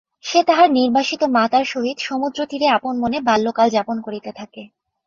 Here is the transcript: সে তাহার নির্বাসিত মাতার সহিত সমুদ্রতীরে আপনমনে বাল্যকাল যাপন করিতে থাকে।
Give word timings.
সে 0.23 0.39
তাহার 0.47 0.69
নির্বাসিত 0.71 1.21
মাতার 1.35 1.65
সহিত 1.65 1.97
সমুদ্রতীরে 1.99 2.67
আপনমনে 2.69 3.17
বাল্যকাল 3.21 3.67
যাপন 3.69 3.97
করিতে 4.01 4.31
থাকে। 4.39 4.61